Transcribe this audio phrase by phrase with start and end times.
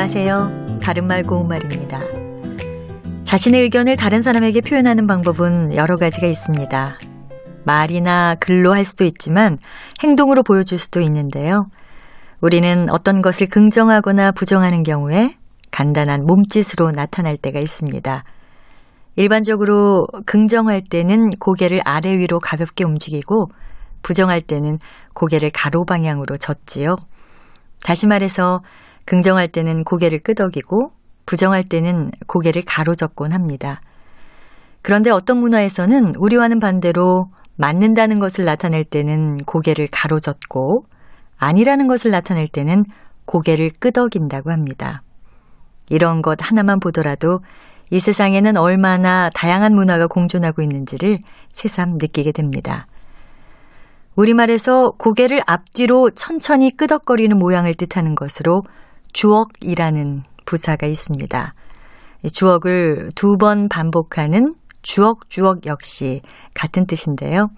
[0.00, 0.78] 안녕하세요.
[0.80, 1.98] 바른말 고운말입니다.
[3.24, 6.98] 자신의 의견을 다른 사람에게 표현하는 방법은 여러 가지가 있습니다.
[7.66, 9.58] 말이나 글로 할 수도 있지만
[10.00, 11.66] 행동으로 보여줄 수도 있는데요.
[12.40, 15.34] 우리는 어떤 것을 긍정하거나 부정하는 경우에
[15.72, 18.22] 간단한 몸짓으로 나타날 때가 있습니다.
[19.16, 23.48] 일반적으로 긍정할 때는 고개를 아래 위로 가볍게 움직이고
[24.04, 24.78] 부정할 때는
[25.16, 26.94] 고개를 가로 방향으로 젓지요.
[27.82, 28.60] 다시 말해서
[29.08, 30.90] 긍정할 때는 고개를 끄덕이고
[31.24, 33.80] 부정할 때는 고개를 가로젓곤 합니다.
[34.82, 40.84] 그런데 어떤 문화에서는 우리와는 반대로 맞는다는 것을 나타낼 때는 고개를 가로젓고
[41.40, 42.82] 아니라는 것을 나타낼 때는
[43.24, 45.00] 고개를 끄덕인다고 합니다.
[45.88, 47.40] 이런 것 하나만 보더라도
[47.90, 51.18] 이 세상에는 얼마나 다양한 문화가 공존하고 있는지를
[51.54, 52.86] 새삼 느끼게 됩니다.
[54.16, 58.64] 우리말에서 고개를 앞뒤로 천천히 끄덕거리는 모양을 뜻하는 것으로
[59.18, 61.54] 주억이라는 부사가 있습니다.
[62.32, 66.22] 주억을 두 번 반복하는 주억주억 역시
[66.54, 67.48] 같은 뜻인데요.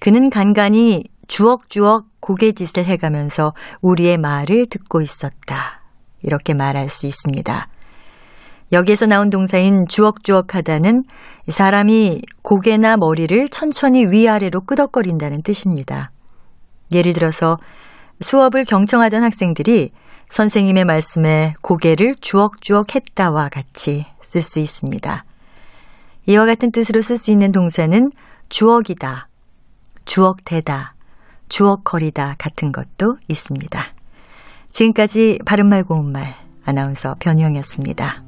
[0.00, 5.82] 그는 간간히 주억주억 고개짓을 해가면서 우리의 말을 듣고 있었다.
[6.22, 7.68] 이렇게 말할 수 있습니다.
[8.70, 11.02] 여기에서 나온 동사인 주억주억 하다는
[11.48, 16.12] 사람이 고개나 머리를 천천히 위아래로 끄덕거린다는 뜻입니다.
[16.92, 17.56] 예를 들어서
[18.20, 19.90] 수업을 경청하던 학생들이
[20.30, 25.24] 선생님의 말씀에 고개를 주억주억 했다와 같이 쓸 수 있습니다.
[26.26, 28.10] 이와 같은 뜻으로 쓸 수 있는 동사는
[28.48, 29.28] 주억이다,
[30.04, 30.94] 주억대다,
[31.48, 33.82] 주억거리다 같은 것도 있습니다.
[34.70, 38.27] 지금까지 바른말 고운말 아나운서 변희영이었습니다.